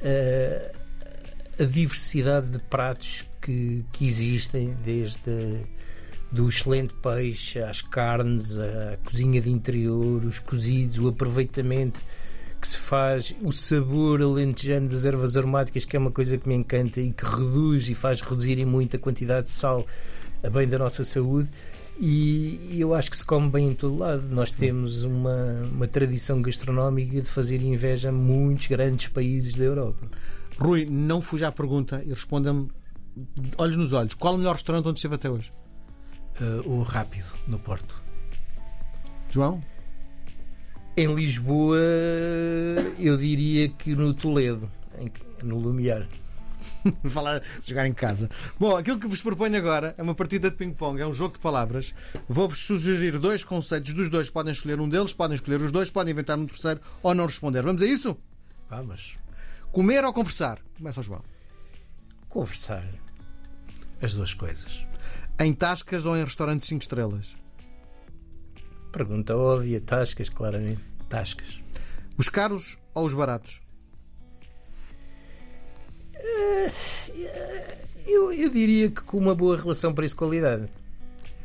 uh, 0.00 1.62
a 1.62 1.64
diversidade 1.64 2.48
de 2.48 2.58
pratos 2.58 3.24
que, 3.40 3.84
que 3.92 4.06
existem, 4.06 4.74
desde 4.84 5.60
do 6.30 6.48
excelente 6.48 6.94
peixe 6.94 7.60
às 7.60 7.82
carnes, 7.82 8.56
à 8.58 8.96
cozinha 9.04 9.40
de 9.40 9.50
interior, 9.50 10.24
os 10.24 10.38
cozidos, 10.38 10.98
o 10.98 11.08
aproveitamento 11.08 12.02
que 12.58 12.68
se 12.68 12.78
faz, 12.78 13.34
o 13.42 13.52
sabor 13.52 14.22
alentejano 14.22 14.88
das 14.88 15.04
ervas 15.04 15.36
aromáticas, 15.36 15.84
que 15.84 15.96
é 15.96 15.98
uma 15.98 16.12
coisa 16.12 16.38
que 16.38 16.48
me 16.48 16.54
encanta 16.54 17.00
e 17.00 17.12
que 17.12 17.24
reduz 17.24 17.88
e 17.88 17.94
faz 17.94 18.20
reduzir 18.20 18.64
muito 18.64 18.96
a 18.96 18.98
quantidade 18.98 19.48
de 19.48 19.52
sal 19.52 19.86
a 20.42 20.50
bem 20.50 20.68
da 20.68 20.78
nossa 20.78 21.04
saúde. 21.04 21.48
E 22.00 22.78
eu 22.78 22.94
acho 22.94 23.10
que 23.10 23.16
se 23.16 23.24
come 23.24 23.48
bem 23.48 23.68
em 23.68 23.74
todo 23.74 23.98
lado. 23.98 24.22
Nós 24.30 24.50
temos 24.50 25.04
uma, 25.04 25.62
uma 25.70 25.86
tradição 25.86 26.40
gastronómica 26.40 27.20
de 27.20 27.28
fazer 27.28 27.62
inveja 27.62 28.08
a 28.08 28.12
muitos 28.12 28.66
grandes 28.66 29.08
países 29.08 29.54
da 29.54 29.64
Europa. 29.64 30.06
Rui, 30.58 30.86
não 30.86 31.20
fuja 31.20 31.48
à 31.48 31.52
pergunta 31.52 32.02
e 32.04 32.10
responda-me 32.10 32.70
olhos 33.58 33.76
nos 33.76 33.92
olhos. 33.92 34.14
Qual 34.14 34.34
o 34.34 34.38
melhor 34.38 34.54
restaurante 34.54 34.88
onde 34.88 34.98
esteve 34.98 35.14
até 35.14 35.30
hoje? 35.30 35.52
Uh, 36.40 36.68
o 36.68 36.82
Rápido, 36.82 37.32
no 37.46 37.58
Porto. 37.58 38.00
João? 39.30 39.62
Em 40.96 41.14
Lisboa, 41.14 41.78
eu 42.98 43.16
diria 43.16 43.68
que 43.68 43.94
no 43.94 44.12
Toledo, 44.12 44.70
no 45.42 45.58
Lumiar. 45.58 46.06
Falar, 47.08 47.42
jogar 47.64 47.86
em 47.86 47.92
casa. 47.92 48.28
Bom, 48.58 48.76
aquilo 48.76 48.98
que 48.98 49.06
vos 49.06 49.22
proponho 49.22 49.56
agora 49.56 49.94
é 49.96 50.02
uma 50.02 50.14
partida 50.14 50.50
de 50.50 50.56
ping-pong, 50.56 51.00
é 51.00 51.06
um 51.06 51.12
jogo 51.12 51.34
de 51.34 51.40
palavras. 51.40 51.94
Vou-vos 52.28 52.58
sugerir 52.58 53.18
dois 53.18 53.44
conceitos 53.44 53.94
dos 53.94 54.10
dois. 54.10 54.30
Podem 54.30 54.52
escolher 54.52 54.80
um 54.80 54.88
deles, 54.88 55.14
podem 55.14 55.34
escolher 55.34 55.60
os 55.62 55.72
dois, 55.72 55.90
podem 55.90 56.12
inventar 56.12 56.38
um 56.38 56.46
terceiro 56.46 56.80
ou 57.02 57.14
não 57.14 57.26
responder. 57.26 57.62
Vamos 57.62 57.82
a 57.82 57.86
isso? 57.86 58.16
Vamos. 58.68 59.18
Comer 59.70 60.04
ou 60.04 60.12
conversar? 60.12 60.58
Começa 60.76 61.00
o 61.00 61.02
João. 61.02 61.22
Conversar. 62.28 62.86
As 64.00 64.12
duas 64.14 64.34
coisas. 64.34 64.84
Em 65.38 65.54
tascas 65.54 66.04
ou 66.04 66.16
em 66.16 66.24
restaurantes 66.24 66.68
5 66.68 66.82
estrelas? 66.82 67.36
Pergunta 68.92 69.34
óbvia, 69.36 69.80
tascas, 69.80 70.28
claramente. 70.28 70.82
Tascas. 71.08 71.60
Os 72.18 72.28
caros 72.28 72.76
ou 72.94 73.06
os 73.06 73.14
baratos? 73.14 73.61
Eu, 78.32 78.42
eu 78.42 78.48
diria 78.48 78.90
que 78.90 79.02
com 79.02 79.18
uma 79.18 79.34
boa 79.34 79.56
relação 79.56 79.94
preço-qualidade. 79.94 80.68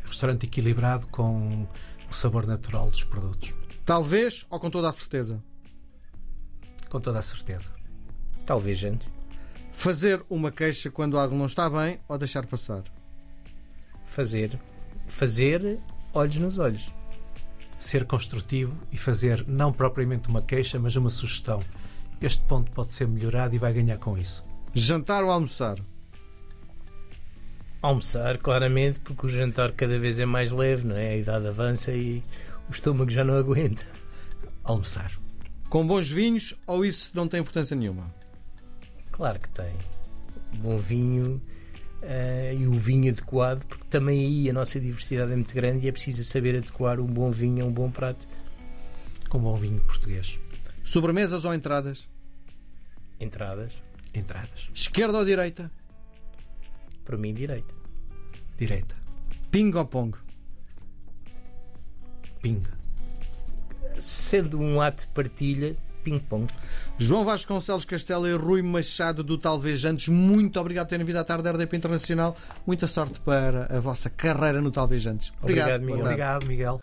Restaurante 0.06 0.46
equilibrado 0.46 1.08
com 1.08 1.68
o 2.10 2.14
sabor 2.14 2.48
natural 2.48 2.90
dos 2.90 3.04
produtos. 3.04 3.54
Talvez 3.86 4.46
ou 4.50 4.60
com 4.60 4.70
toda 4.70 4.90
a 4.90 4.94
certeza? 4.94 5.44
Com 6.90 7.00
toda 7.00 7.20
a 7.20 7.22
certeza. 7.22 7.70
Talvez 8.46 8.84
antes. 8.84 9.08
Fazer 9.74 10.24
uma 10.30 10.52
queixa 10.52 10.90
quando 10.90 11.20
algo 11.20 11.36
não 11.36 11.46
está 11.46 11.70
bem 11.70 12.00
ou 12.08 12.18
deixar 12.18 12.46
passar? 12.46 12.84
Fazer. 14.06 14.60
Fazer 15.08 15.80
olhos 16.14 16.38
nos 16.38 16.58
olhos 16.58 16.98
ser 17.88 18.06
construtivo 18.06 18.78
e 18.92 18.98
fazer 18.98 19.48
não 19.48 19.72
propriamente 19.72 20.28
uma 20.28 20.42
queixa, 20.42 20.78
mas 20.78 20.96
uma 20.96 21.10
sugestão. 21.10 21.64
Este 22.22 22.44
ponto 22.44 22.70
pode 22.72 22.94
ser 22.94 23.08
melhorado 23.08 23.56
e 23.56 23.58
vai 23.58 23.72
ganhar 23.74 23.98
com 23.98 24.18
isso. 24.18 24.44
Jantar 24.74 25.24
ou 25.24 25.32
almoçar? 25.32 25.78
Almoçar, 27.82 28.38
claramente, 28.38 29.00
porque 29.00 29.28
o 29.28 29.30
jantar 29.30 29.72
cada 29.72 30.00
vez 30.00 30.20
é 30.20 30.26
mais 30.26 30.52
leve, 30.52 30.88
não 30.88 30.96
é? 30.96 31.10
A 31.10 31.18
idade 31.18 31.48
avança 31.48 31.92
e 31.92 32.24
o 32.68 32.72
estômago 32.72 33.10
já 33.10 33.24
não 33.24 33.36
aguenta. 33.36 33.86
Almoçar. 34.64 35.12
Com 35.70 35.86
bons 35.86 36.10
vinhos 36.10 36.56
ou 36.66 36.86
isso 36.86 37.12
não 37.14 37.28
tem 37.28 37.42
importância 37.42 37.76
nenhuma? 37.76 38.08
Claro 39.12 39.40
que 39.40 39.50
tem. 39.50 39.74
Bom 40.56 40.78
vinho 40.78 41.42
uh, 42.02 42.54
e 42.58 42.68
o 42.68 42.74
vinho 42.74 43.12
adequado, 43.12 43.64
porque 43.66 43.86
também 43.90 44.26
aí 44.26 44.50
a 44.50 44.54
nossa 44.54 44.80
diversidade 44.80 45.32
é 45.32 45.36
muito 45.36 45.54
grande 45.54 45.86
e 45.86 45.90
é 45.90 45.92
preciso 45.92 46.24
saber 46.24 46.58
adequar 46.58 47.00
um 47.00 47.08
bom 47.08 47.32
vinho 47.32 47.64
a 47.64 47.68
um 47.68 47.72
bom 47.72 47.92
prato. 47.92 48.28
Com 49.30 49.40
bom 49.40 49.56
vinho 49.58 49.80
português. 49.82 50.40
Sobremesas 50.84 51.46
ou 51.46 51.54
entradas? 51.54 52.08
Entradas. 53.20 53.74
Entradas. 54.14 54.70
Esquerda 54.74 55.18
ou 55.18 55.26
direita? 55.26 55.70
Para 57.08 57.18
mim, 57.18 57.34
direita. 57.34 57.74
Direita. 58.58 58.94
Ping 59.50 59.74
ou 59.76 59.86
pong? 59.86 60.18
Ping. 62.42 62.62
Sendo 63.98 64.60
um 64.60 64.82
ato 64.82 65.06
de 65.06 65.08
partilha, 65.14 65.78
ping-pong. 66.04 66.48
João 66.98 67.24
Vasconcelos 67.24 67.86
Castelo 67.86 68.28
e 68.28 68.34
Rui 68.34 68.62
Machado 68.62 69.24
do 69.24 69.38
Talvez 69.38 69.86
Antes, 69.86 70.10
muito 70.10 70.60
obrigado 70.60 70.88
por 70.88 70.90
terem 70.90 71.06
vindo 71.06 71.16
à 71.16 71.24
tarde 71.24 71.44
da 71.44 71.52
RDP 71.52 71.78
Internacional. 71.78 72.36
Muita 72.66 72.88
sorte 72.88 73.22
para 73.22 73.74
a 73.74 73.80
vossa 73.80 74.10
carreira 74.10 74.62
no 74.62 74.70
Talvez 74.70 75.08
Antes. 75.08 75.32
Obrigado, 75.42 75.82
obrigado 75.82 75.86
Miguel. 75.86 76.06
Obrigado, 76.06 76.46
Miguel. 76.46 76.80